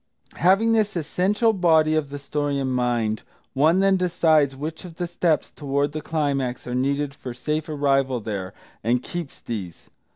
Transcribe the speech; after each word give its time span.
Having 0.37 0.71
this 0.71 0.95
essential 0.95 1.53
body 1.53 1.93
of 1.93 2.09
the 2.09 2.17
story 2.17 2.57
in 2.57 2.71
mind, 2.71 3.21
one 3.53 3.81
then 3.81 3.97
decides 3.97 4.55
which 4.55 4.83
of 4.83 4.95
the 4.95 5.05
steps 5.05 5.51
toward 5.51 5.91
the 5.91 6.01
climax 6.01 6.65
are 6.65 6.73
needed 6.73 7.13
for 7.13 7.35
safe 7.35 7.69
arrival 7.69 8.19
there, 8.19 8.51
and 8.83 9.03
keeps 9.03 9.39
these. 9.41 9.91